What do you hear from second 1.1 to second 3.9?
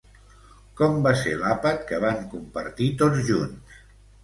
ser l'àpat que van compartir tots junts?